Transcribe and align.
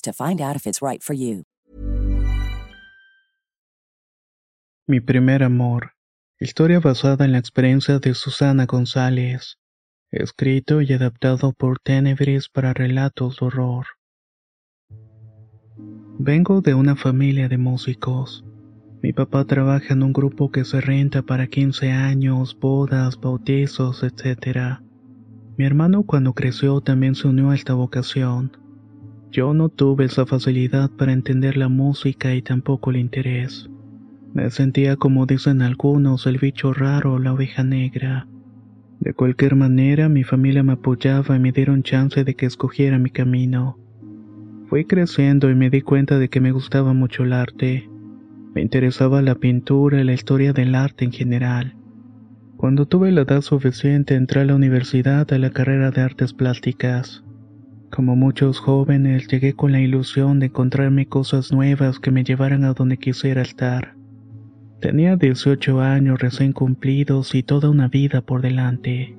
to 0.00 0.12
find 0.12 0.40
out 0.40 0.56
if 0.56 0.66
it's 0.66 0.82
right 0.82 1.02
for 1.02 1.14
you. 1.14 1.44
Mi 4.86 5.00
primer 5.00 5.42
amor. 5.42 5.92
Historia 6.40 6.80
basada 6.80 7.24
en 7.24 7.32
la 7.32 7.38
experiencia 7.38 7.98
de 7.98 8.14
Susana 8.14 8.64
González. 8.64 9.58
Escrito 10.10 10.80
y 10.80 10.92
adaptado 10.92 11.52
por 11.52 11.78
Tenebris 11.78 12.48
para 12.48 12.72
relatos 12.72 13.36
de 13.38 13.46
horror. 13.46 13.86
Vengo 16.18 16.62
de 16.62 16.74
una 16.74 16.96
familia 16.96 17.48
de 17.48 17.58
músicos. 17.58 18.44
Mi 19.02 19.12
papá 19.12 19.44
trabaja 19.44 19.92
en 19.92 20.02
un 20.02 20.12
grupo 20.12 20.50
que 20.50 20.64
se 20.64 20.80
renta 20.80 21.22
para 21.22 21.48
15 21.48 21.92
años, 21.92 22.56
bodas, 22.58 23.20
bautizos, 23.20 24.02
etc. 24.02 24.80
Mi 25.56 25.66
hermano 25.66 26.02
cuando 26.04 26.32
creció 26.32 26.80
también 26.80 27.14
se 27.14 27.28
unió 27.28 27.50
a 27.50 27.54
esta 27.54 27.74
vocación. 27.74 28.56
Yo 29.30 29.52
no 29.52 29.68
tuve 29.68 30.06
esa 30.06 30.24
facilidad 30.24 30.90
para 30.90 31.12
entender 31.12 31.56
la 31.56 31.68
música 31.68 32.34
y 32.34 32.42
tampoco 32.42 32.90
el 32.90 32.96
interés. 32.96 33.68
Me 34.32 34.50
sentía 34.50 34.96
como 34.96 35.26
dicen 35.26 35.60
algunos 35.60 36.26
el 36.26 36.38
bicho 36.38 36.72
raro 36.72 37.14
o 37.14 37.18
la 37.18 37.32
oveja 37.32 37.62
negra. 37.62 38.26
De 39.00 39.12
cualquier 39.12 39.54
manera, 39.54 40.08
mi 40.08 40.24
familia 40.24 40.62
me 40.62 40.72
apoyaba 40.72 41.36
y 41.36 41.38
me 41.38 41.52
dieron 41.52 41.82
chance 41.82 42.24
de 42.24 42.34
que 42.34 42.46
escogiera 42.46 42.98
mi 42.98 43.10
camino. 43.10 43.78
Fui 44.68 44.84
creciendo 44.84 45.50
y 45.50 45.54
me 45.54 45.70
di 45.70 45.82
cuenta 45.82 46.18
de 46.18 46.28
que 46.28 46.40
me 46.40 46.52
gustaba 46.52 46.94
mucho 46.94 47.22
el 47.22 47.32
arte. 47.32 47.88
Me 48.54 48.62
interesaba 48.62 49.22
la 49.22 49.34
pintura 49.34 50.00
y 50.00 50.04
la 50.04 50.14
historia 50.14 50.52
del 50.52 50.74
arte 50.74 51.04
en 51.04 51.12
general. 51.12 51.76
Cuando 52.56 52.86
tuve 52.86 53.12
la 53.12 53.22
edad 53.22 53.42
suficiente 53.42 54.14
entré 54.14 54.40
a 54.40 54.44
la 54.44 54.56
universidad 54.56 55.32
a 55.32 55.38
la 55.38 55.50
carrera 55.50 55.90
de 55.90 56.00
artes 56.00 56.32
plásticas. 56.32 57.24
Como 57.90 58.16
muchos 58.16 58.60
jóvenes, 58.60 59.26
llegué 59.28 59.54
con 59.54 59.72
la 59.72 59.80
ilusión 59.80 60.38
de 60.40 60.46
encontrarme 60.46 61.06
cosas 61.06 61.52
nuevas 61.52 61.98
que 61.98 62.10
me 62.10 62.22
llevaran 62.22 62.64
a 62.64 62.74
donde 62.74 62.98
quisiera 62.98 63.42
estar. 63.42 63.94
Tenía 64.80 65.16
18 65.16 65.80
años 65.80 66.20
recién 66.20 66.52
cumplidos 66.52 67.34
y 67.34 67.42
toda 67.42 67.70
una 67.70 67.88
vida 67.88 68.20
por 68.20 68.42
delante. 68.42 69.16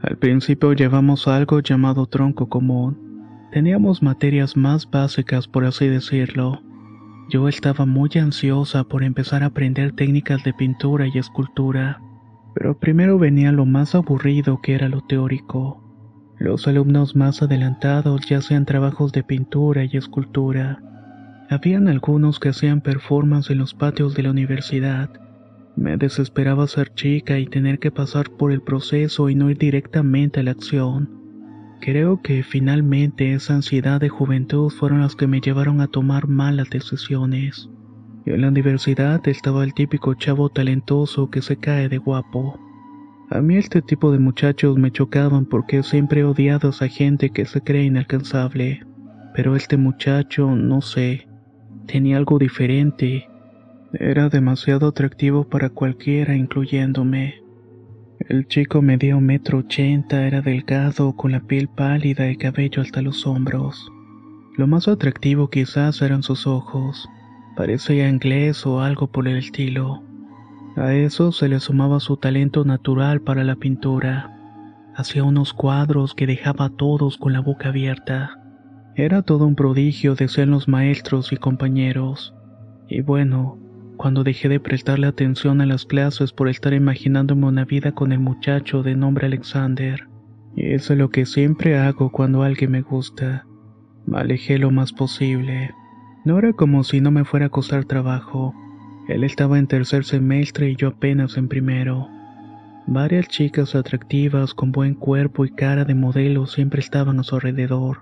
Al 0.00 0.16
principio 0.16 0.72
llevamos 0.72 1.28
algo 1.28 1.60
llamado 1.60 2.06
tronco 2.06 2.48
común. 2.48 2.96
Teníamos 3.52 4.02
materias 4.02 4.56
más 4.56 4.90
básicas, 4.90 5.46
por 5.46 5.64
así 5.64 5.86
decirlo. 5.86 6.60
Yo 7.28 7.46
estaba 7.46 7.86
muy 7.86 8.10
ansiosa 8.16 8.84
por 8.84 9.04
empezar 9.04 9.42
a 9.42 9.46
aprender 9.46 9.92
técnicas 9.92 10.42
de 10.42 10.52
pintura 10.52 11.06
y 11.06 11.18
escultura, 11.18 12.00
pero 12.54 12.76
primero 12.78 13.18
venía 13.18 13.52
lo 13.52 13.64
más 13.64 13.94
aburrido 13.94 14.60
que 14.60 14.74
era 14.74 14.88
lo 14.88 15.02
teórico. 15.02 15.81
Los 16.42 16.66
alumnos 16.66 17.14
más 17.14 17.40
adelantados 17.40 18.26
ya 18.28 18.38
hacían 18.38 18.64
trabajos 18.64 19.12
de 19.12 19.22
pintura 19.22 19.84
y 19.84 19.96
escultura. 19.96 20.82
Habían 21.48 21.86
algunos 21.86 22.40
que 22.40 22.48
hacían 22.48 22.80
performance 22.80 23.50
en 23.50 23.58
los 23.58 23.74
patios 23.74 24.14
de 24.14 24.24
la 24.24 24.32
universidad. 24.32 25.08
Me 25.76 25.96
desesperaba 25.96 26.66
ser 26.66 26.92
chica 26.94 27.38
y 27.38 27.46
tener 27.46 27.78
que 27.78 27.92
pasar 27.92 28.28
por 28.28 28.50
el 28.50 28.60
proceso 28.60 29.30
y 29.30 29.36
no 29.36 29.50
ir 29.50 29.58
directamente 29.58 30.40
a 30.40 30.42
la 30.42 30.50
acción. 30.50 31.10
Creo 31.80 32.20
que 32.22 32.42
finalmente 32.42 33.34
esa 33.34 33.54
ansiedad 33.54 34.00
de 34.00 34.08
juventud 34.08 34.68
fueron 34.68 35.00
las 35.00 35.14
que 35.14 35.28
me 35.28 35.40
llevaron 35.40 35.80
a 35.80 35.86
tomar 35.86 36.26
malas 36.26 36.70
decisiones. 36.70 37.70
En 38.26 38.40
la 38.40 38.48
universidad 38.48 39.20
estaba 39.28 39.62
el 39.62 39.74
típico 39.74 40.14
chavo 40.14 40.48
talentoso 40.48 41.30
que 41.30 41.40
se 41.40 41.56
cae 41.58 41.88
de 41.88 41.98
guapo. 41.98 42.58
A 43.34 43.40
mí 43.40 43.56
este 43.56 43.80
tipo 43.80 44.12
de 44.12 44.18
muchachos 44.18 44.76
me 44.76 44.90
chocaban 44.90 45.46
porque 45.46 45.82
siempre 45.82 46.20
he 46.20 46.50
a 46.50 46.56
esa 46.56 46.88
gente 46.88 47.30
que 47.30 47.46
se 47.46 47.62
cree 47.62 47.84
inalcanzable. 47.84 48.84
Pero 49.34 49.56
este 49.56 49.78
muchacho, 49.78 50.54
no 50.54 50.82
sé, 50.82 51.26
tenía 51.86 52.18
algo 52.18 52.38
diferente. 52.38 53.26
Era 53.94 54.28
demasiado 54.28 54.88
atractivo 54.88 55.44
para 55.44 55.70
cualquiera, 55.70 56.36
incluyéndome. 56.36 57.36
El 58.28 58.46
chico 58.48 58.82
medía 58.82 59.16
un 59.16 59.24
metro 59.24 59.60
ochenta, 59.60 60.26
era 60.26 60.42
delgado, 60.42 61.16
con 61.16 61.32
la 61.32 61.40
piel 61.40 61.68
pálida 61.68 62.30
y 62.30 62.36
cabello 62.36 62.82
hasta 62.82 63.00
los 63.00 63.26
hombros. 63.26 63.90
Lo 64.58 64.66
más 64.66 64.88
atractivo 64.88 65.48
quizás 65.48 66.02
eran 66.02 66.22
sus 66.22 66.46
ojos. 66.46 67.08
Parecía 67.56 68.10
inglés 68.10 68.66
o 68.66 68.82
algo 68.82 69.06
por 69.06 69.26
el 69.26 69.38
estilo. 69.38 70.02
A 70.76 70.94
eso 70.94 71.32
se 71.32 71.48
le 71.48 71.60
sumaba 71.60 72.00
su 72.00 72.16
talento 72.16 72.64
natural 72.64 73.20
para 73.20 73.44
la 73.44 73.56
pintura. 73.56 74.38
Hacía 74.94 75.22
unos 75.22 75.52
cuadros 75.52 76.14
que 76.14 76.26
dejaba 76.26 76.66
a 76.66 76.70
todos 76.70 77.18
con 77.18 77.32
la 77.32 77.40
boca 77.40 77.68
abierta. 77.68 78.38
Era 78.94 79.22
todo 79.22 79.46
un 79.46 79.54
prodigio, 79.54 80.14
decían 80.14 80.50
los 80.50 80.68
maestros 80.68 81.32
y 81.32 81.36
compañeros. 81.36 82.34
Y 82.88 83.02
bueno, 83.02 83.58
cuando 83.96 84.24
dejé 84.24 84.48
de 84.48 84.60
prestarle 84.60 85.06
atención 85.06 85.60
a 85.60 85.66
las 85.66 85.84
clases 85.84 86.32
por 86.32 86.48
estar 86.48 86.72
imaginándome 86.72 87.46
una 87.46 87.64
vida 87.64 87.92
con 87.92 88.12
el 88.12 88.18
muchacho 88.18 88.82
de 88.82 88.96
nombre 88.96 89.26
Alexander. 89.26 90.08
Y 90.56 90.72
eso 90.72 90.92
es 90.94 90.98
lo 90.98 91.10
que 91.10 91.26
siempre 91.26 91.78
hago 91.78 92.10
cuando 92.12 92.42
alguien 92.42 92.70
me 92.70 92.82
gusta. 92.82 93.46
Me 94.06 94.18
alejé 94.18 94.58
lo 94.58 94.70
más 94.70 94.92
posible. 94.92 95.70
No 96.24 96.38
era 96.38 96.52
como 96.52 96.82
si 96.82 97.00
no 97.00 97.10
me 97.10 97.24
fuera 97.24 97.46
a 97.46 97.50
costar 97.50 97.84
trabajo. 97.84 98.54
Él 99.08 99.24
estaba 99.24 99.58
en 99.58 99.66
tercer 99.66 100.04
semestre 100.04 100.70
y 100.70 100.76
yo 100.76 100.88
apenas 100.88 101.36
en 101.36 101.48
primero. 101.48 102.08
Varias 102.86 103.28
chicas 103.28 103.74
atractivas 103.74 104.54
con 104.54 104.72
buen 104.72 104.94
cuerpo 104.94 105.44
y 105.44 105.50
cara 105.50 105.84
de 105.84 105.94
modelo 105.94 106.46
siempre 106.46 106.80
estaban 106.80 107.20
a 107.20 107.22
su 107.22 107.36
alrededor. 107.36 107.98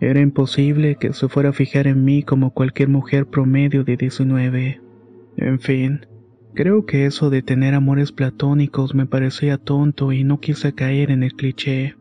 Era 0.00 0.20
imposible 0.20 0.96
que 0.96 1.12
se 1.12 1.28
fuera 1.28 1.50
a 1.50 1.52
fijar 1.52 1.86
en 1.86 2.04
mí 2.04 2.22
como 2.22 2.50
cualquier 2.50 2.88
mujer 2.88 3.26
promedio 3.26 3.84
de 3.84 3.96
19. 3.96 4.80
En 5.36 5.60
fin, 5.60 6.06
creo 6.54 6.86
que 6.86 7.06
eso 7.06 7.30
de 7.30 7.42
tener 7.42 7.74
amores 7.74 8.12
platónicos 8.12 8.94
me 8.94 9.06
parecía 9.06 9.58
tonto 9.58 10.12
y 10.12 10.24
no 10.24 10.40
quise 10.40 10.74
caer 10.74 11.10
en 11.10 11.22
el 11.22 11.34
cliché. 11.34 11.94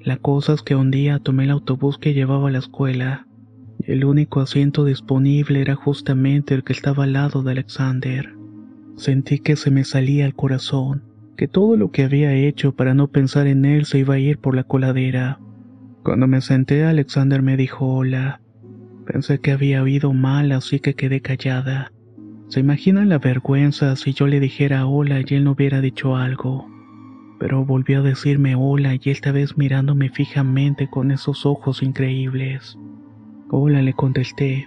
La 0.00 0.16
cosa 0.16 0.52
es 0.54 0.62
que 0.62 0.74
un 0.74 0.90
día 0.90 1.18
tomé 1.18 1.44
el 1.44 1.50
autobús 1.50 1.98
que 1.98 2.14
llevaba 2.14 2.48
a 2.48 2.52
la 2.52 2.58
escuela. 2.58 3.26
El 3.84 4.04
único 4.04 4.40
asiento 4.40 4.84
disponible 4.84 5.60
era 5.60 5.74
justamente 5.74 6.54
el 6.54 6.62
que 6.62 6.72
estaba 6.72 7.02
al 7.02 7.14
lado 7.14 7.42
de 7.42 7.50
Alexander. 7.50 8.32
Sentí 8.96 9.40
que 9.40 9.56
se 9.56 9.72
me 9.72 9.82
salía 9.82 10.24
el 10.24 10.34
corazón, 10.34 11.02
que 11.36 11.48
todo 11.48 11.76
lo 11.76 11.90
que 11.90 12.04
había 12.04 12.32
hecho 12.32 12.76
para 12.76 12.94
no 12.94 13.08
pensar 13.08 13.48
en 13.48 13.64
él 13.64 13.84
se 13.84 13.98
iba 13.98 14.14
a 14.14 14.18
ir 14.20 14.38
por 14.38 14.54
la 14.54 14.62
coladera. 14.62 15.40
Cuando 16.04 16.28
me 16.28 16.40
senté, 16.40 16.84
Alexander 16.84 17.42
me 17.42 17.56
dijo 17.56 17.86
hola. 17.86 18.40
Pensé 19.04 19.40
que 19.40 19.50
había 19.50 19.82
oído 19.82 20.12
mal, 20.12 20.52
así 20.52 20.78
que 20.78 20.94
quedé 20.94 21.20
callada. 21.20 21.90
¿Se 22.48 22.60
imaginan 22.60 23.08
la 23.08 23.18
vergüenza 23.18 23.96
si 23.96 24.12
yo 24.12 24.28
le 24.28 24.38
dijera 24.38 24.86
hola 24.86 25.20
y 25.26 25.34
él 25.34 25.42
no 25.42 25.52
hubiera 25.52 25.80
dicho 25.80 26.14
algo? 26.14 26.68
Pero 27.40 27.64
volvió 27.64 27.98
a 27.98 28.02
decirme 28.02 28.54
hola 28.54 28.94
y 28.94 29.10
esta 29.10 29.32
vez 29.32 29.58
mirándome 29.58 30.08
fijamente 30.08 30.88
con 30.88 31.10
esos 31.10 31.46
ojos 31.46 31.82
increíbles. 31.82 32.78
Hola, 33.54 33.82
le 33.82 33.92
contesté. 33.92 34.66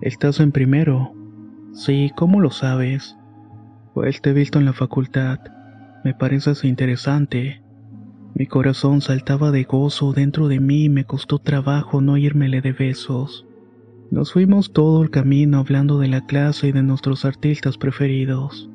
¿Estás 0.00 0.40
en 0.40 0.50
primero? 0.50 1.12
Sí, 1.72 2.10
¿cómo 2.16 2.40
lo 2.40 2.50
sabes? 2.50 3.16
Pues 3.94 4.20
te 4.20 4.30
he 4.30 4.32
visto 4.32 4.58
en 4.58 4.64
la 4.64 4.72
facultad. 4.72 5.38
Me 6.02 6.12
pareces 6.12 6.64
interesante. 6.64 7.62
Mi 8.34 8.46
corazón 8.46 9.00
saltaba 9.00 9.52
de 9.52 9.62
gozo 9.62 10.12
dentro 10.12 10.48
de 10.48 10.58
mí 10.58 10.86
y 10.86 10.88
me 10.88 11.04
costó 11.04 11.38
trabajo 11.38 12.00
no 12.00 12.16
irmele 12.16 12.60
de 12.60 12.72
besos. 12.72 13.46
Nos 14.10 14.32
fuimos 14.32 14.72
todo 14.72 15.04
el 15.04 15.10
camino 15.10 15.58
hablando 15.58 16.00
de 16.00 16.08
la 16.08 16.26
clase 16.26 16.66
y 16.66 16.72
de 16.72 16.82
nuestros 16.82 17.24
artistas 17.24 17.78
preferidos. 17.78 18.68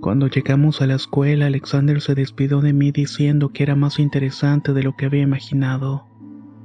Cuando 0.00 0.26
llegamos 0.26 0.82
a 0.82 0.88
la 0.88 0.96
escuela, 0.96 1.46
Alexander 1.46 2.00
se 2.00 2.16
despidió 2.16 2.60
de 2.60 2.72
mí 2.72 2.90
diciendo 2.90 3.50
que 3.52 3.62
era 3.62 3.76
más 3.76 4.00
interesante 4.00 4.72
de 4.72 4.82
lo 4.82 4.96
que 4.96 5.06
había 5.06 5.22
imaginado, 5.22 6.08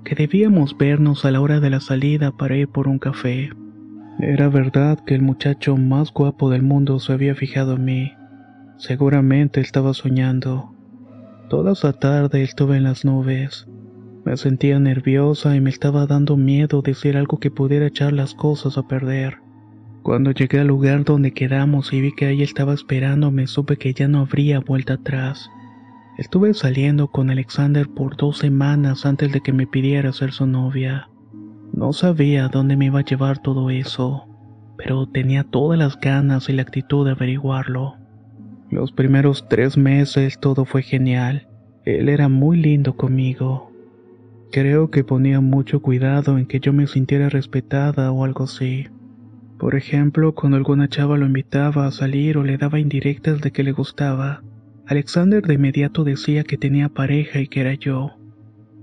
que 0.04 0.16
debíamos 0.16 0.78
vernos 0.78 1.26
a 1.26 1.32
la 1.32 1.42
hora 1.42 1.60
de 1.60 1.70
la 1.70 1.80
salida 1.80 2.32
para 2.32 2.58
ir 2.58 2.68
por 2.68 2.88
un 2.88 3.00
café. 3.00 3.50
Era 4.20 4.50
verdad 4.50 5.00
que 5.06 5.16
el 5.16 5.22
muchacho 5.22 5.78
más 5.78 6.12
guapo 6.12 6.50
del 6.50 6.64
mundo 6.64 7.00
se 7.00 7.14
había 7.14 7.36
fijado 7.36 7.76
en 7.76 7.86
mí. 7.86 8.12
Seguramente 8.78 9.62
estaba 9.62 9.94
soñando. 9.94 10.74
Toda 11.50 11.74
esa 11.74 11.94
tarde 11.94 12.44
estuve 12.44 12.78
en 12.78 12.84
las 12.84 13.06
nubes. 13.06 13.68
Me 14.26 14.38
sentía 14.38 14.80
nerviosa 14.80 15.56
y 15.56 15.62
me 15.62 15.70
estaba 15.70 16.06
dando 16.06 16.38
miedo 16.38 16.82
decir 16.82 17.18
algo 17.18 17.40
que 17.40 17.50
pudiera 17.50 17.88
echar 17.88 18.14
las 18.14 18.34
cosas 18.36 18.78
a 18.78 18.88
perder. 18.88 19.38
Cuando 20.04 20.32
llegué 20.32 20.60
al 20.60 20.68
lugar 20.68 21.04
donde 21.04 21.34
quedamos 21.34 21.94
y 21.94 22.02
vi 22.02 22.14
que 22.14 22.30
ella 22.30 22.44
estaba 22.44 22.74
esperándome, 22.74 23.48
supe 23.48 23.78
que 23.78 23.94
ya 23.94 24.08
no 24.08 24.20
habría 24.20 24.60
vuelta 24.60 24.94
atrás. 24.94 25.50
Estuve 26.20 26.54
saliendo 26.54 27.08
con 27.08 27.30
Alexander 27.30 27.88
por 27.88 28.18
dos 28.18 28.40
semanas 28.40 29.06
antes 29.06 29.32
de 29.32 29.40
que 29.40 29.54
me 29.54 29.68
pidiera 29.68 30.12
ser 30.12 30.34
su 30.34 30.46
novia. 30.46 31.08
No 31.72 31.94
sabía 31.94 32.50
dónde 32.50 32.76
me 32.76 32.88
iba 32.88 33.00
a 33.00 33.06
llevar 33.06 33.42
todo 33.42 33.70
eso, 33.70 34.28
pero 34.76 35.08
tenía 35.08 35.46
todas 35.46 35.80
las 35.80 35.98
ganas 35.98 36.50
y 36.50 36.52
la 36.52 36.64
actitud 36.64 37.06
de 37.06 37.12
averiguarlo. 37.12 37.96
Los 38.70 38.92
primeros 38.92 39.48
tres 39.48 39.78
meses 39.78 40.42
todo 40.42 40.66
fue 40.66 40.82
genial. 40.82 41.48
Él 41.86 42.10
era 42.10 42.28
muy 42.28 42.58
lindo 42.58 42.98
conmigo. 42.98 43.72
Creo 44.52 44.92
que 44.92 45.06
ponía 45.06 45.40
mucho 45.40 45.82
cuidado 45.82 46.38
en 46.38 46.48
que 46.48 46.60
yo 46.60 46.74
me 46.74 46.88
sintiera 46.88 47.30
respetada 47.30 48.12
o 48.12 48.26
algo 48.26 48.44
así. 48.44 48.88
Por 49.58 49.76
ejemplo, 49.76 50.36
cuando 50.36 50.58
alguna 50.58 50.90
chava 50.90 51.16
lo 51.16 51.26
invitaba 51.26 51.88
a 51.88 51.92
salir 51.92 52.38
o 52.38 52.44
le 52.44 52.58
daba 52.58 52.78
indirectas 52.78 53.40
de 53.40 53.52
que 53.52 53.64
le 53.64 53.72
gustaba, 53.72 54.44
Alexander 54.90 55.46
de 55.46 55.54
inmediato 55.54 56.04
decía 56.04 56.44
que 56.44 56.58
tenía 56.58 56.90
pareja 56.90 57.40
y 57.40 57.48
que 57.48 57.62
era 57.62 57.76
yo. 57.76 58.18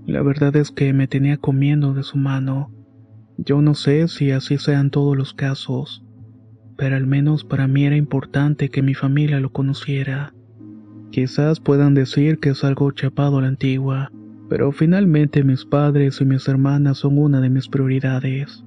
La 0.05 0.21
verdad 0.21 0.55
es 0.55 0.71
que 0.71 0.93
me 0.93 1.05
tenía 1.05 1.35
comiendo 1.35 1.93
de 1.93 2.03
su 2.03 2.17
mano. 2.17 2.71
Yo 3.37 3.61
no 3.61 3.75
sé 3.75 4.07
si 4.07 4.31
así 4.31 4.57
sean 4.57 4.89
todos 4.89 5.17
los 5.17 5.33
casos, 5.33 6.05
pero 6.77 6.95
al 6.95 7.05
menos 7.07 7.43
para 7.43 7.67
mí 7.67 7.83
era 7.83 7.97
importante 7.97 8.69
que 8.69 8.81
mi 8.81 8.93
familia 8.93 9.41
lo 9.41 9.51
conociera. 9.51 10.33
Quizás 11.11 11.59
puedan 11.59 11.93
decir 11.93 12.39
que 12.39 12.51
es 12.51 12.63
algo 12.63 12.89
chapado 12.91 13.39
a 13.39 13.41
la 13.41 13.49
antigua, 13.49 14.09
pero 14.47 14.71
finalmente 14.71 15.43
mis 15.43 15.65
padres 15.65 16.21
y 16.21 16.25
mis 16.25 16.47
hermanas 16.47 16.99
son 16.99 17.17
una 17.17 17.41
de 17.41 17.49
mis 17.49 17.67
prioridades. 17.67 18.63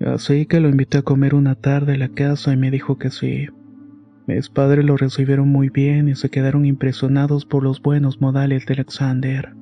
Así 0.00 0.46
que 0.46 0.58
lo 0.58 0.70
invité 0.70 0.96
a 0.96 1.02
comer 1.02 1.34
una 1.34 1.54
tarde 1.54 1.96
a 1.96 1.98
la 1.98 2.08
casa 2.08 2.54
y 2.54 2.56
me 2.56 2.70
dijo 2.70 2.96
que 2.96 3.10
sí. 3.10 3.48
Mis 4.28 4.50
padres 4.50 4.84
lo 4.84 4.98
recibieron 4.98 5.48
muy 5.48 5.70
bien 5.70 6.10
y 6.10 6.14
se 6.14 6.28
quedaron 6.28 6.66
impresionados 6.66 7.46
por 7.46 7.62
los 7.62 7.80
buenos 7.80 8.20
modales 8.20 8.66
de 8.66 8.74
Alexander. 8.74 9.54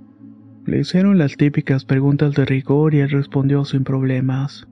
Le 0.64 0.80
hicieron 0.80 1.18
las 1.18 1.36
típicas 1.36 1.84
preguntas 1.84 2.34
de 2.34 2.44
rigor 2.44 2.92
y 2.92 2.98
él 2.98 3.10
respondió 3.10 3.64
sin 3.64 3.84
problemas. 3.84 4.66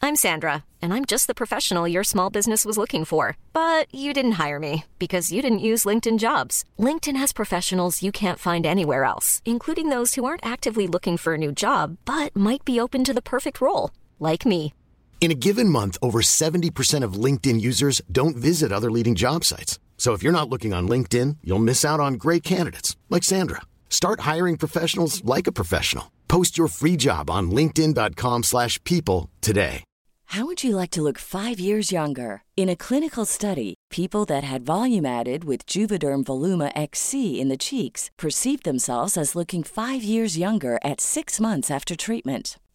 I'm 0.00 0.14
Sandra, 0.14 0.62
and 0.80 0.92
I'm 0.92 1.04
just 1.04 1.26
the 1.26 1.34
professional 1.34 1.88
your 1.88 2.04
small 2.04 2.30
business 2.30 2.64
was 2.64 2.78
looking 2.78 3.04
for. 3.04 3.36
But 3.52 3.92
you 3.92 4.12
didn't 4.14 4.38
hire 4.38 4.60
me 4.60 4.84
because 5.00 5.32
you 5.32 5.42
didn't 5.42 5.66
use 5.66 5.82
LinkedIn 5.84 6.20
jobs. 6.20 6.64
LinkedIn 6.78 7.16
has 7.16 7.32
professionals 7.32 8.04
you 8.04 8.12
can't 8.12 8.38
find 8.38 8.64
anywhere 8.64 9.02
else, 9.02 9.42
including 9.44 9.88
those 9.88 10.14
who 10.14 10.24
aren't 10.24 10.46
actively 10.46 10.86
looking 10.86 11.16
for 11.16 11.34
a 11.34 11.38
new 11.38 11.50
job 11.50 11.96
but 12.04 12.36
might 12.36 12.64
be 12.64 12.78
open 12.78 13.02
to 13.02 13.12
the 13.12 13.20
perfect 13.20 13.60
role, 13.60 13.90
like 14.20 14.46
me. 14.46 14.72
In 15.20 15.32
a 15.32 15.34
given 15.34 15.68
month, 15.68 15.98
over 16.00 16.20
70% 16.20 17.02
of 17.02 17.14
LinkedIn 17.14 17.60
users 17.60 18.00
don't 18.12 18.36
visit 18.36 18.70
other 18.70 18.92
leading 18.92 19.16
job 19.16 19.42
sites. 19.42 19.80
So 19.96 20.12
if 20.12 20.22
you're 20.22 20.30
not 20.30 20.48
looking 20.48 20.72
on 20.72 20.88
LinkedIn, 20.88 21.38
you'll 21.42 21.58
miss 21.58 21.84
out 21.84 21.98
on 21.98 22.14
great 22.14 22.44
candidates 22.44 22.96
like 23.10 23.24
Sandra. 23.24 23.62
Start 23.90 24.20
hiring 24.20 24.56
professionals 24.56 25.24
like 25.24 25.48
a 25.48 25.52
professional. 25.52 26.12
Post 26.28 26.56
your 26.56 26.68
free 26.68 26.96
job 26.96 27.28
on 27.28 27.50
linkedin.com/people 27.50 29.30
today. 29.40 29.82
How 30.30 30.44
would 30.44 30.64
you 30.64 30.74
like 30.74 30.90
to 30.90 31.02
look 31.02 31.18
five 31.18 31.60
years 31.60 31.92
younger? 31.92 32.42
In 32.56 32.68
a 32.68 32.76
clinical 32.76 33.24
study, 33.24 33.74
people 33.90 34.24
that 34.26 34.42
had 34.42 34.66
volume 34.66 35.06
added 35.06 35.44
with 35.44 35.66
Juvederm 35.66 36.24
Voluma 36.24 36.72
XC 36.74 37.40
in 37.40 37.48
the 37.48 37.56
cheeks 37.56 38.10
perceived 38.18 38.64
themselves 38.64 39.16
as 39.16 39.36
looking 39.36 39.62
five 39.62 40.02
years 40.02 40.36
younger 40.36 40.78
at 40.82 41.00
six 41.00 41.40
months 41.40 41.70
after 41.70 41.94
treatment. 41.94 42.58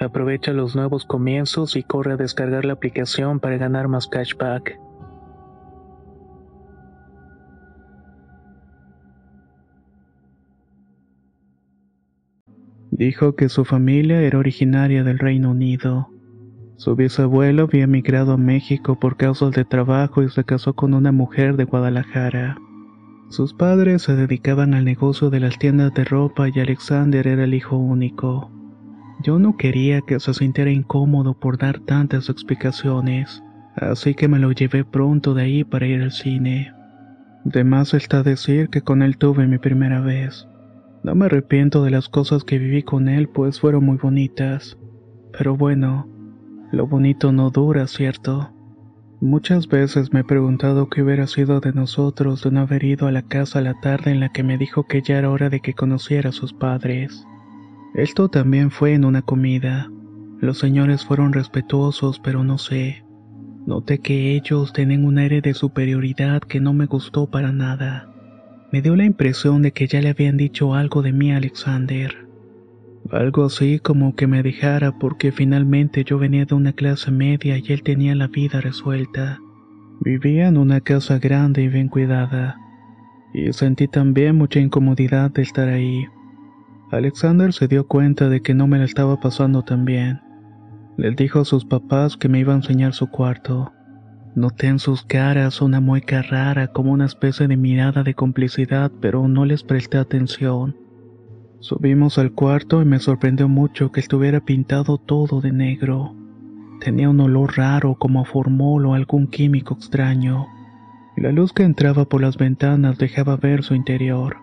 Aprovecha 0.00 0.54
los 0.54 0.74
nuevos 0.74 1.04
comienzos 1.04 1.76
y 1.76 1.82
corre 1.82 2.14
a 2.14 2.16
descargar 2.16 2.64
la 2.64 2.72
aplicación 2.72 3.38
para 3.38 3.58
ganar 3.58 3.86
más 3.86 4.08
cashback. 4.08 4.80
Dijo 12.90 13.36
que 13.36 13.50
su 13.50 13.66
familia 13.66 14.22
era 14.22 14.38
originaria 14.38 15.04
del 15.04 15.18
Reino 15.18 15.50
Unido. 15.50 16.08
Su 16.76 16.96
bisabuelo 16.96 17.64
había 17.64 17.84
emigrado 17.84 18.32
a 18.32 18.36
México 18.38 18.98
por 18.98 19.18
causas 19.18 19.50
de 19.52 19.66
trabajo 19.66 20.22
y 20.22 20.30
se 20.30 20.44
casó 20.44 20.72
con 20.72 20.94
una 20.94 21.12
mujer 21.12 21.58
de 21.58 21.64
Guadalajara. 21.64 22.56
Sus 23.28 23.52
padres 23.52 24.00
se 24.02 24.16
dedicaban 24.16 24.72
al 24.72 24.86
negocio 24.86 25.28
de 25.28 25.40
las 25.40 25.58
tiendas 25.58 25.92
de 25.92 26.04
ropa 26.04 26.48
y 26.48 26.58
Alexander 26.58 27.26
era 27.26 27.44
el 27.44 27.52
hijo 27.52 27.76
único. 27.76 28.50
Yo 29.22 29.38
no 29.38 29.56
quería 29.56 30.00
que 30.00 30.18
se 30.18 30.32
sintiera 30.32 30.70
incómodo 30.70 31.34
por 31.34 31.58
dar 31.58 31.80
tantas 31.80 32.30
explicaciones, 32.30 33.42
así 33.76 34.14
que 34.14 34.28
me 34.28 34.38
lo 34.38 34.50
llevé 34.52 34.84
pronto 34.84 35.34
de 35.34 35.42
ahí 35.42 35.64
para 35.64 35.86
ir 35.86 36.00
al 36.00 36.12
cine. 36.12 36.72
De 37.44 37.62
más 37.64 37.92
está 37.92 38.22
decir 38.22 38.70
que 38.70 38.80
con 38.80 39.02
él 39.02 39.18
tuve 39.18 39.46
mi 39.46 39.58
primera 39.58 40.00
vez. 40.00 40.48
No 41.02 41.14
me 41.14 41.26
arrepiento 41.26 41.82
de 41.84 41.90
las 41.90 42.08
cosas 42.08 42.44
que 42.44 42.58
viví 42.58 42.82
con 42.82 43.08
él, 43.08 43.28
pues 43.28 43.60
fueron 43.60 43.84
muy 43.84 43.98
bonitas. 43.98 44.78
Pero 45.36 45.56
bueno, 45.56 46.08
lo 46.72 46.86
bonito 46.86 47.32
no 47.32 47.50
dura, 47.50 47.86
¿cierto? 47.86 48.54
Muchas 49.20 49.68
veces 49.68 50.14
me 50.14 50.20
he 50.20 50.24
preguntado 50.24 50.88
qué 50.88 51.02
hubiera 51.02 51.26
sido 51.26 51.60
de 51.60 51.74
nosotros 51.74 52.42
de 52.42 52.52
no 52.52 52.60
haber 52.60 52.84
ido 52.84 53.06
a 53.06 53.12
la 53.12 53.22
casa 53.22 53.60
la 53.60 53.78
tarde 53.80 54.12
en 54.12 54.20
la 54.20 54.30
que 54.30 54.42
me 54.42 54.56
dijo 54.56 54.84
que 54.84 55.02
ya 55.02 55.18
era 55.18 55.30
hora 55.30 55.50
de 55.50 55.60
que 55.60 55.74
conociera 55.74 56.30
a 56.30 56.32
sus 56.32 56.54
padres. 56.54 57.26
Esto 57.94 58.28
también 58.28 58.70
fue 58.70 58.94
en 58.94 59.04
una 59.04 59.22
comida. 59.22 59.90
Los 60.40 60.58
señores 60.58 61.04
fueron 61.04 61.32
respetuosos, 61.32 62.20
pero 62.20 62.44
no 62.44 62.56
sé. 62.56 63.04
Noté 63.66 63.98
que 63.98 64.34
ellos 64.36 64.72
tenían 64.72 65.04
un 65.04 65.18
aire 65.18 65.40
de 65.40 65.54
superioridad 65.54 66.40
que 66.40 66.60
no 66.60 66.72
me 66.72 66.86
gustó 66.86 67.30
para 67.30 67.52
nada. 67.52 68.08
Me 68.72 68.80
dio 68.80 68.94
la 68.94 69.04
impresión 69.04 69.62
de 69.62 69.72
que 69.72 69.86
ya 69.86 70.00
le 70.00 70.10
habían 70.10 70.36
dicho 70.36 70.74
algo 70.74 71.02
de 71.02 71.12
mí 71.12 71.32
a 71.32 71.38
Alexander. 71.38 72.26
Algo 73.10 73.44
así 73.44 73.80
como 73.80 74.14
que 74.14 74.28
me 74.28 74.42
dejara 74.42 74.98
porque 74.98 75.32
finalmente 75.32 76.04
yo 76.04 76.18
venía 76.18 76.44
de 76.44 76.54
una 76.54 76.72
clase 76.72 77.10
media 77.10 77.58
y 77.58 77.72
él 77.72 77.82
tenía 77.82 78.14
la 78.14 78.28
vida 78.28 78.60
resuelta. 78.60 79.40
Vivía 80.00 80.46
en 80.46 80.56
una 80.56 80.80
casa 80.80 81.18
grande 81.18 81.62
y 81.62 81.68
bien 81.68 81.88
cuidada. 81.88 82.56
Y 83.34 83.52
sentí 83.52 83.88
también 83.88 84.36
mucha 84.36 84.60
incomodidad 84.60 85.30
de 85.32 85.42
estar 85.42 85.68
ahí. 85.68 86.06
Alexander 86.90 87.52
se 87.52 87.68
dio 87.68 87.86
cuenta 87.86 88.28
de 88.28 88.42
que 88.42 88.52
no 88.52 88.66
me 88.66 88.78
la 88.78 88.84
estaba 88.84 89.20
pasando 89.20 89.62
tan 89.62 89.84
bien. 89.84 90.20
Les 90.96 91.14
dijo 91.14 91.40
a 91.40 91.44
sus 91.44 91.64
papás 91.64 92.16
que 92.16 92.28
me 92.28 92.40
iba 92.40 92.52
a 92.52 92.56
enseñar 92.56 92.94
su 92.94 93.08
cuarto. 93.08 93.72
Noté 94.34 94.66
en 94.66 94.80
sus 94.80 95.04
caras 95.04 95.62
una 95.62 95.80
mueca 95.80 96.22
rara 96.22 96.68
como 96.68 96.92
una 96.92 97.06
especie 97.06 97.46
de 97.46 97.56
mirada 97.56 98.02
de 98.02 98.14
complicidad, 98.14 98.90
pero 99.00 99.28
no 99.28 99.44
les 99.44 99.62
presté 99.62 99.98
atención. 99.98 100.76
Subimos 101.60 102.18
al 102.18 102.32
cuarto 102.32 102.82
y 102.82 102.84
me 102.84 102.98
sorprendió 102.98 103.48
mucho 103.48 103.92
que 103.92 104.00
estuviera 104.00 104.40
pintado 104.40 104.98
todo 104.98 105.40
de 105.40 105.52
negro. 105.52 106.16
Tenía 106.80 107.08
un 107.08 107.20
olor 107.20 107.56
raro 107.56 107.96
como 107.96 108.20
a 108.20 108.24
formol 108.24 108.86
o 108.86 108.94
algún 108.94 109.28
químico 109.28 109.74
extraño. 109.74 110.46
La 111.16 111.30
luz 111.30 111.52
que 111.52 111.62
entraba 111.62 112.04
por 112.06 112.20
las 112.20 112.36
ventanas 112.36 112.98
dejaba 112.98 113.36
ver 113.36 113.62
su 113.62 113.74
interior. 113.74 114.38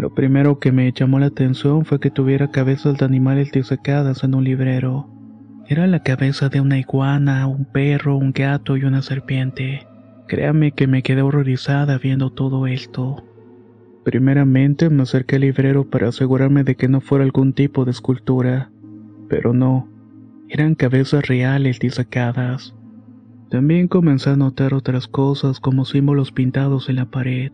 Lo 0.00 0.14
primero 0.14 0.58
que 0.58 0.72
me 0.72 0.90
llamó 0.92 1.18
la 1.18 1.26
atención 1.26 1.84
fue 1.84 2.00
que 2.00 2.10
tuviera 2.10 2.50
cabezas 2.50 2.96
de 2.96 3.04
animales 3.04 3.52
disecadas 3.52 4.24
en 4.24 4.34
un 4.34 4.44
librero. 4.44 5.10
Era 5.68 5.86
la 5.86 6.02
cabeza 6.02 6.48
de 6.48 6.62
una 6.62 6.78
iguana, 6.78 7.46
un 7.46 7.66
perro, 7.66 8.16
un 8.16 8.32
gato 8.32 8.78
y 8.78 8.84
una 8.84 9.02
serpiente. 9.02 9.86
Créame 10.26 10.72
que 10.72 10.86
me 10.86 11.02
quedé 11.02 11.20
horrorizada 11.20 11.98
viendo 11.98 12.30
todo 12.30 12.66
esto. 12.66 13.26
Primeramente 14.02 14.88
me 14.88 15.02
acerqué 15.02 15.36
al 15.36 15.42
librero 15.42 15.90
para 15.90 16.08
asegurarme 16.08 16.64
de 16.64 16.76
que 16.76 16.88
no 16.88 17.02
fuera 17.02 17.22
algún 17.22 17.52
tipo 17.52 17.84
de 17.84 17.90
escultura, 17.90 18.70
pero 19.28 19.52
no, 19.52 19.86
eran 20.48 20.76
cabezas 20.76 21.28
reales 21.28 21.78
disecadas. 21.78 22.74
También 23.50 23.86
comencé 23.86 24.30
a 24.30 24.36
notar 24.36 24.72
otras 24.72 25.08
cosas 25.08 25.60
como 25.60 25.84
símbolos 25.84 26.32
pintados 26.32 26.88
en 26.88 26.96
la 26.96 27.10
pared, 27.10 27.52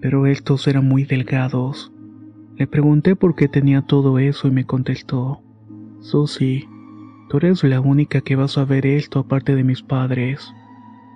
pero 0.00 0.26
estos 0.26 0.66
eran 0.66 0.86
muy 0.86 1.04
delgados. 1.04 1.92
Le 2.56 2.66
pregunté 2.66 3.16
por 3.16 3.34
qué 3.34 3.48
tenía 3.48 3.82
todo 3.82 4.18
eso 4.18 4.48
y 4.48 4.50
me 4.50 4.64
contestó, 4.64 5.42
Susi, 6.00 6.68
Tú 7.28 7.36
eres 7.36 7.62
la 7.62 7.80
única 7.82 8.22
que 8.22 8.36
vas 8.36 8.56
a 8.56 8.64
ver 8.64 8.86
esto 8.86 9.18
aparte 9.18 9.54
de 9.54 9.62
mis 9.62 9.82
padres. 9.82 10.54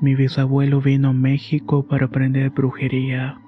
Mi 0.03 0.15
bisabuelo 0.15 0.83
vino 0.83 1.09
a 1.09 1.13
México 1.15 1.87
para 1.87 2.07
aprender 2.07 2.51
brujería. 2.51 3.41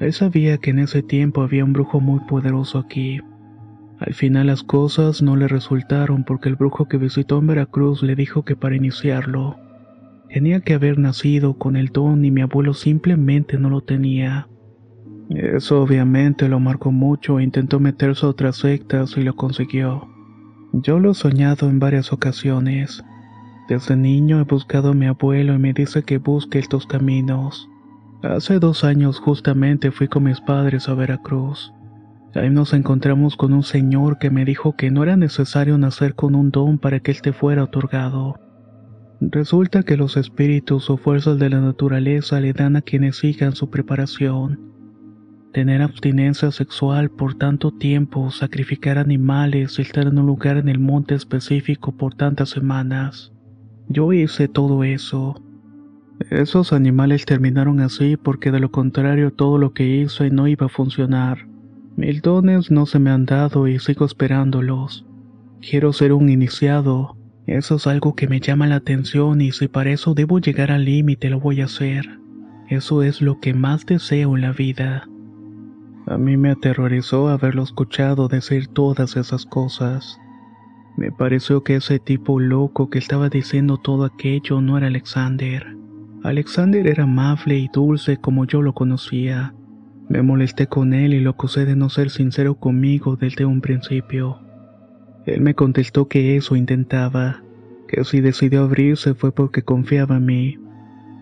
Él 0.00 0.12
sabía 0.12 0.58
que 0.58 0.70
en 0.70 0.80
ese 0.80 1.04
tiempo 1.04 1.42
había 1.42 1.64
un 1.64 1.72
brujo 1.72 2.00
muy 2.00 2.18
poderoso 2.26 2.80
aquí. 2.80 3.20
Al 4.00 4.12
final 4.12 4.48
las 4.48 4.64
cosas 4.64 5.22
no 5.22 5.36
le 5.36 5.46
resultaron 5.46 6.24
porque 6.24 6.48
el 6.48 6.56
brujo 6.56 6.88
que 6.88 6.96
visitó 6.96 7.38
en 7.38 7.46
Veracruz 7.46 8.02
le 8.02 8.16
dijo 8.16 8.44
que 8.44 8.56
para 8.56 8.74
iniciarlo 8.74 9.56
tenía 10.28 10.58
que 10.58 10.74
haber 10.74 10.98
nacido 10.98 11.58
con 11.58 11.76
el 11.76 11.90
don 11.90 12.24
y 12.24 12.32
mi 12.32 12.40
abuelo 12.40 12.74
simplemente 12.74 13.56
no 13.56 13.70
lo 13.70 13.82
tenía. 13.82 14.48
Eso 15.30 15.80
obviamente 15.80 16.48
lo 16.48 16.60
marcó 16.60 16.92
mucho 16.92 17.38
e 17.38 17.44
intentó 17.44 17.80
meterse 17.80 18.26
a 18.26 18.28
otras 18.28 18.56
sectas 18.56 19.16
y 19.16 19.22
lo 19.22 19.34
consiguió. 19.34 20.08
Yo 20.72 20.98
lo 20.98 21.12
he 21.12 21.14
soñado 21.14 21.68
en 21.68 21.78
varias 21.78 22.12
ocasiones. 22.12 23.02
Desde 23.68 23.96
niño 23.96 24.40
he 24.40 24.44
buscado 24.44 24.90
a 24.90 24.94
mi 24.94 25.06
abuelo 25.06 25.54
y 25.54 25.58
me 25.58 25.72
dice 25.72 26.02
que 26.02 26.18
busque 26.18 26.58
estos 26.58 26.86
caminos. 26.86 27.68
Hace 28.22 28.58
dos 28.58 28.84
años 28.84 29.18
justamente 29.18 29.90
fui 29.90 30.08
con 30.08 30.24
mis 30.24 30.40
padres 30.40 30.88
a 30.88 30.94
Veracruz. 30.94 31.72
Ahí 32.34 32.50
nos 32.50 32.74
encontramos 32.74 33.36
con 33.36 33.52
un 33.52 33.62
señor 33.62 34.18
que 34.18 34.30
me 34.30 34.44
dijo 34.44 34.76
que 34.76 34.90
no 34.90 35.04
era 35.04 35.16
necesario 35.16 35.78
nacer 35.78 36.14
con 36.14 36.34
un 36.34 36.50
don 36.50 36.78
para 36.78 37.00
que 37.00 37.12
él 37.12 37.22
te 37.22 37.32
fuera 37.32 37.64
otorgado. 37.64 38.34
Resulta 39.20 39.84
que 39.84 39.96
los 39.96 40.16
espíritus 40.16 40.90
o 40.90 40.96
fuerzas 40.96 41.38
de 41.38 41.48
la 41.48 41.60
naturaleza 41.60 42.40
le 42.40 42.52
dan 42.52 42.76
a 42.76 42.82
quienes 42.82 43.16
sigan 43.16 43.54
su 43.54 43.70
preparación 43.70 44.73
tener 45.54 45.82
abstinencia 45.82 46.50
sexual 46.50 47.10
por 47.10 47.36
tanto 47.36 47.70
tiempo, 47.70 48.32
sacrificar 48.32 48.98
animales, 48.98 49.78
estar 49.78 50.08
en 50.08 50.18
un 50.18 50.26
lugar 50.26 50.56
en 50.56 50.68
el 50.68 50.80
monte 50.80 51.14
específico 51.14 51.92
por 51.92 52.16
tantas 52.16 52.50
semanas. 52.50 53.32
Yo 53.88 54.12
hice 54.12 54.48
todo 54.48 54.82
eso. 54.82 55.40
Esos 56.28 56.72
animales 56.72 57.24
terminaron 57.24 57.78
así 57.78 58.16
porque 58.16 58.50
de 58.50 58.58
lo 58.58 58.72
contrario 58.72 59.32
todo 59.32 59.56
lo 59.58 59.72
que 59.72 59.86
hice 59.86 60.28
no 60.28 60.48
iba 60.48 60.66
a 60.66 60.70
funcionar. 60.70 61.46
Mil 61.96 62.20
dones 62.20 62.72
no 62.72 62.84
se 62.84 62.98
me 62.98 63.10
han 63.10 63.24
dado 63.24 63.68
y 63.68 63.78
sigo 63.78 64.06
esperándolos. 64.06 65.06
Quiero 65.60 65.92
ser 65.92 66.12
un 66.14 66.30
iniciado. 66.30 67.16
Eso 67.46 67.76
es 67.76 67.86
algo 67.86 68.16
que 68.16 68.26
me 68.26 68.40
llama 68.40 68.66
la 68.66 68.76
atención 68.76 69.40
y 69.40 69.52
si 69.52 69.68
para 69.68 69.90
eso 69.90 70.14
debo 70.14 70.40
llegar 70.40 70.72
al 70.72 70.84
límite 70.84 71.30
lo 71.30 71.38
voy 71.38 71.60
a 71.60 71.66
hacer. 71.66 72.18
Eso 72.68 73.04
es 73.04 73.22
lo 73.22 73.38
que 73.38 73.54
más 73.54 73.86
deseo 73.86 74.34
en 74.34 74.42
la 74.42 74.52
vida. 74.52 75.06
A 76.06 76.18
mí 76.18 76.36
me 76.36 76.50
aterrorizó 76.50 77.28
haberlo 77.28 77.62
escuchado 77.62 78.28
decir 78.28 78.68
todas 78.68 79.16
esas 79.16 79.46
cosas. 79.46 80.20
Me 80.96 81.10
pareció 81.10 81.64
que 81.64 81.76
ese 81.76 81.98
tipo 81.98 82.38
loco 82.38 82.90
que 82.90 82.98
estaba 82.98 83.30
diciendo 83.30 83.78
todo 83.78 84.04
aquello 84.04 84.60
no 84.60 84.76
era 84.76 84.88
Alexander. 84.88 85.76
Alexander 86.22 86.86
era 86.86 87.04
amable 87.04 87.58
y 87.58 87.68
dulce 87.72 88.18
como 88.18 88.44
yo 88.44 88.60
lo 88.60 88.74
conocía. 88.74 89.54
Me 90.10 90.22
molesté 90.22 90.66
con 90.66 90.92
él 90.92 91.14
y 91.14 91.20
lo 91.20 91.30
acusé 91.30 91.64
de 91.64 91.74
no 91.74 91.88
ser 91.88 92.10
sincero 92.10 92.56
conmigo 92.56 93.16
desde 93.16 93.46
un 93.46 93.62
principio. 93.62 94.38
Él 95.24 95.40
me 95.40 95.54
contestó 95.54 96.06
que 96.06 96.36
eso 96.36 96.54
intentaba, 96.54 97.42
que 97.88 98.04
si 98.04 98.20
decidió 98.20 98.64
abrirse 98.64 99.14
fue 99.14 99.32
porque 99.32 99.62
confiaba 99.62 100.18
en 100.18 100.26
mí. 100.26 100.58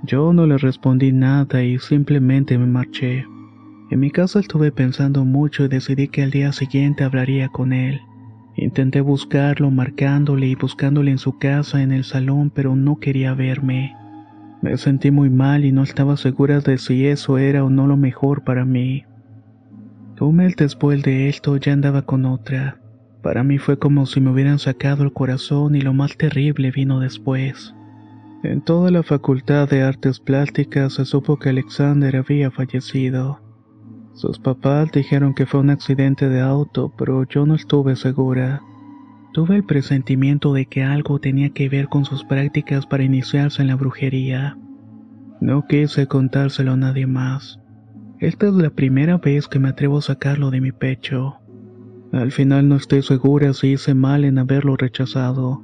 Yo 0.02 0.32
no 0.32 0.46
le 0.46 0.58
respondí 0.58 1.12
nada 1.12 1.62
y 1.62 1.78
simplemente 1.78 2.58
me 2.58 2.66
marché. 2.66 3.24
En 3.92 4.00
mi 4.00 4.10
casa 4.10 4.40
estuve 4.40 4.72
pensando 4.72 5.26
mucho 5.26 5.66
y 5.66 5.68
decidí 5.68 6.08
que 6.08 6.22
al 6.22 6.30
día 6.30 6.50
siguiente 6.52 7.04
hablaría 7.04 7.50
con 7.50 7.74
él. 7.74 8.00
Intenté 8.56 9.02
buscarlo 9.02 9.70
marcándole 9.70 10.46
y 10.46 10.54
buscándole 10.54 11.10
en 11.10 11.18
su 11.18 11.38
casa 11.38 11.82
en 11.82 11.92
el 11.92 12.04
salón, 12.04 12.48
pero 12.48 12.74
no 12.74 12.98
quería 13.00 13.34
verme. 13.34 13.94
Me 14.62 14.78
sentí 14.78 15.10
muy 15.10 15.28
mal 15.28 15.66
y 15.66 15.72
no 15.72 15.82
estaba 15.82 16.16
segura 16.16 16.60
de 16.60 16.78
si 16.78 17.06
eso 17.06 17.36
era 17.36 17.64
o 17.64 17.68
no 17.68 17.86
lo 17.86 17.98
mejor 17.98 18.44
para 18.44 18.64
mí. 18.64 19.04
Un 20.18 20.36
mes 20.36 20.56
después 20.56 21.02
de 21.02 21.28
esto 21.28 21.58
ya 21.58 21.74
andaba 21.74 22.00
con 22.00 22.24
otra. 22.24 22.80
Para 23.22 23.44
mí 23.44 23.58
fue 23.58 23.78
como 23.78 24.06
si 24.06 24.22
me 24.22 24.30
hubieran 24.30 24.58
sacado 24.58 25.04
el 25.04 25.12
corazón 25.12 25.76
y 25.76 25.82
lo 25.82 25.92
más 25.92 26.16
terrible 26.16 26.70
vino 26.70 26.98
después. 26.98 27.74
En 28.42 28.62
toda 28.62 28.90
la 28.90 29.02
Facultad 29.02 29.68
de 29.68 29.82
Artes 29.82 30.18
Plásticas 30.18 30.94
se 30.94 31.04
supo 31.04 31.38
que 31.38 31.50
Alexander 31.50 32.16
había 32.16 32.50
fallecido. 32.50 33.51
Sus 34.14 34.38
papás 34.38 34.92
dijeron 34.92 35.34
que 35.34 35.46
fue 35.46 35.60
un 35.60 35.70
accidente 35.70 36.28
de 36.28 36.40
auto, 36.40 36.92
pero 36.96 37.24
yo 37.24 37.46
no 37.46 37.54
estuve 37.54 37.96
segura. 37.96 38.62
Tuve 39.32 39.56
el 39.56 39.64
presentimiento 39.64 40.52
de 40.52 40.66
que 40.66 40.82
algo 40.82 41.18
tenía 41.18 41.50
que 41.50 41.68
ver 41.68 41.88
con 41.88 42.04
sus 42.04 42.22
prácticas 42.24 42.86
para 42.86 43.04
iniciarse 43.04 43.62
en 43.62 43.68
la 43.68 43.76
brujería. 43.76 44.58
No 45.40 45.66
quise 45.66 46.06
contárselo 46.06 46.72
a 46.72 46.76
nadie 46.76 47.06
más. 47.06 47.58
Esta 48.20 48.46
es 48.46 48.52
la 48.52 48.70
primera 48.70 49.16
vez 49.16 49.48
que 49.48 49.58
me 49.58 49.70
atrevo 49.70 49.98
a 49.98 50.02
sacarlo 50.02 50.50
de 50.50 50.60
mi 50.60 50.70
pecho. 50.70 51.38
Al 52.12 52.30
final 52.30 52.68
no 52.68 52.76
estoy 52.76 53.02
segura 53.02 53.54
si 53.54 53.68
hice 53.68 53.94
mal 53.94 54.24
en 54.24 54.38
haberlo 54.38 54.76
rechazado. 54.76 55.62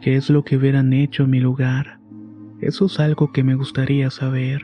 ¿Qué 0.00 0.16
es 0.16 0.30
lo 0.30 0.42
que 0.42 0.56
hubieran 0.56 0.94
hecho 0.94 1.24
en 1.24 1.30
mi 1.30 1.40
lugar? 1.40 2.00
Eso 2.60 2.86
es 2.86 2.98
algo 2.98 3.30
que 3.30 3.44
me 3.44 3.54
gustaría 3.54 4.10
saber. 4.10 4.62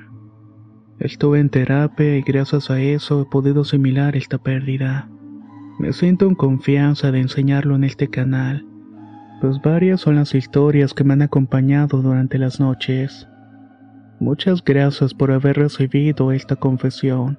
Estuve 0.98 1.40
en 1.40 1.50
terapia 1.50 2.16
y 2.16 2.22
gracias 2.22 2.70
a 2.70 2.80
eso 2.80 3.22
he 3.22 3.24
podido 3.24 3.62
asimilar 3.62 4.16
esta 4.16 4.38
pérdida. 4.38 5.08
Me 5.78 5.92
siento 5.92 6.26
en 6.26 6.36
confianza 6.36 7.10
de 7.10 7.20
enseñarlo 7.20 7.74
en 7.74 7.84
este 7.84 8.08
canal, 8.08 8.64
pues 9.40 9.60
varias 9.60 10.00
son 10.00 10.14
las 10.14 10.34
historias 10.34 10.94
que 10.94 11.02
me 11.02 11.14
han 11.14 11.22
acompañado 11.22 12.00
durante 12.00 12.38
las 12.38 12.60
noches. 12.60 13.28
Muchas 14.20 14.62
gracias 14.62 15.12
por 15.12 15.32
haber 15.32 15.56
recibido 15.56 16.30
esta 16.30 16.54
confesión. 16.56 17.38